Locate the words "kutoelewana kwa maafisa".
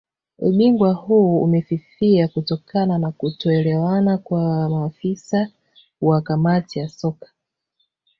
3.11-5.51